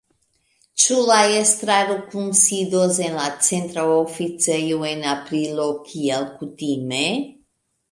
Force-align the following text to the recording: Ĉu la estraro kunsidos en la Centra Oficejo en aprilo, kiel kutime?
Ĉu 0.83 0.95
la 1.09 1.17
estraro 1.41 1.97
kunsidos 2.13 2.97
en 3.09 3.19
la 3.19 3.27
Centra 3.49 3.85
Oficejo 3.99 4.83
en 4.95 5.07
aprilo, 5.13 5.71
kiel 5.93 6.29
kutime? 6.43 7.07